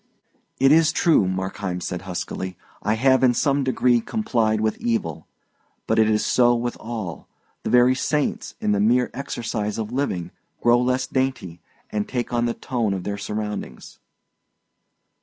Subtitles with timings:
[0.59, 5.27] "It is true," Markheim said huskily, "I have in some degree complied with evil.
[5.85, 7.27] But it is so with all;
[7.61, 11.61] the very saints, in the mere exercise of living, grow less dainty,
[11.91, 13.99] and take on the tone of their surroundings."